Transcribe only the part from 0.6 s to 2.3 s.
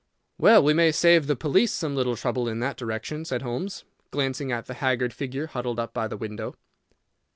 we may save the police some little